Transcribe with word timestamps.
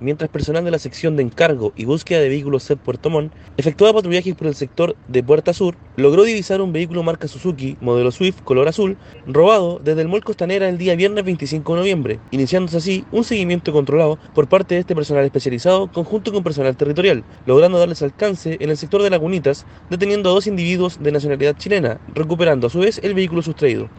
mientras 0.00 0.30
personal 0.30 0.64
de 0.64 0.70
la 0.70 0.78
sección 0.78 1.16
de 1.16 1.22
encargo 1.22 1.72
y 1.76 1.84
búsqueda 1.84 2.20
de 2.20 2.28
vehículos 2.28 2.64
CEP 2.64 2.78
Puerto 2.78 3.10
Montt 3.10 3.32
efectuaba 3.56 3.94
patrullajes 3.94 4.34
por 4.34 4.46
el 4.46 4.54
sector 4.54 4.96
de 5.08 5.22
Puerta 5.22 5.52
Sur, 5.52 5.76
logró 5.96 6.24
divisar 6.24 6.60
un 6.60 6.72
vehículo 6.72 7.02
marca 7.02 7.28
Suzuki, 7.28 7.76
modelo 7.80 8.10
Swift, 8.10 8.42
color 8.42 8.68
azul, 8.68 8.96
robado 9.26 9.80
desde 9.82 10.02
el 10.02 10.08
Mall 10.08 10.24
Costanera 10.24 10.68
el 10.68 10.78
día 10.78 10.96
viernes 10.96 11.24
25 11.24 11.74
de 11.74 11.80
noviembre, 11.80 12.18
iniciándose 12.30 12.76
así 12.76 13.04
un 13.12 13.24
seguimiento 13.24 13.72
controlado 13.72 14.18
por 14.34 14.48
parte 14.48 14.74
de 14.74 14.80
este 14.80 14.94
personal 14.94 15.24
especializado 15.24 15.90
conjunto 15.92 16.32
con 16.32 16.44
personal 16.44 16.76
territorial, 16.76 17.24
logrando 17.46 17.78
darles 17.78 18.02
alcance 18.02 18.56
en 18.60 18.70
el 18.70 18.76
sector 18.76 19.02
de 19.02 19.10
Lagunitas, 19.10 19.66
deteniendo 19.90 20.30
a 20.30 20.32
dos 20.32 20.46
individuos 20.46 21.02
de 21.02 21.12
nacionalidad 21.12 21.56
chilena, 21.56 22.00
recuperando 22.14 22.66
a 22.66 22.70
su 22.70 22.80
vez 22.80 23.00
el 23.02 23.14
vehículo 23.14 23.42
sustraído. 23.42 23.88